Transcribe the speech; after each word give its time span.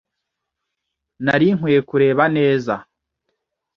Nari 1.23 1.47
nkwiye 1.57 1.79
kureba 1.89 2.23
neza. 2.37 2.73